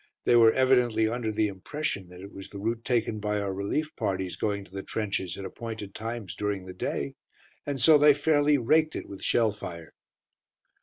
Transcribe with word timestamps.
They 0.23 0.35
were 0.35 0.51
evidently 0.51 1.07
under 1.07 1.31
the 1.31 1.47
impression 1.47 2.09
that 2.09 2.21
it 2.21 2.31
was 2.33 2.49
the 2.49 2.57
route 2.57 2.83
taken 2.83 3.19
by 3.19 3.37
our 3.39 3.53
relief 3.53 3.95
parties 3.95 4.35
going 4.35 4.63
to 4.65 4.71
the 4.71 4.81
trenches 4.81 5.37
at 5.37 5.45
appointed 5.45 5.93
times 5.93 6.33
during 6.35 6.65
the 6.65 6.73
day, 6.73 7.13
and 7.67 7.79
so 7.79 7.99
they 7.99 8.15
fairly 8.15 8.57
raked 8.57 8.95
it 8.95 9.07
with 9.07 9.21
shell 9.21 9.51
fire. 9.51 9.93